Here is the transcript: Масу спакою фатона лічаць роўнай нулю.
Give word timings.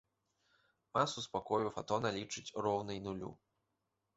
Масу 0.97 1.19
спакою 1.27 1.67
фатона 1.75 2.09
лічаць 2.17 2.55
роўнай 2.69 2.97
нулю. 3.09 3.31